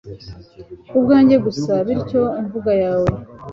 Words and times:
kubwanjye 0.89 1.35
gusa- 1.45 1.71
bityo 1.87 2.21
imvugo 2.39 2.69
yawe 2.83 3.11